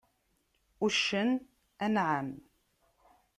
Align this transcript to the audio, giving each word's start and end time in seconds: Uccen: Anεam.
Uccen: 0.87 1.29
Anεam. 1.83 2.27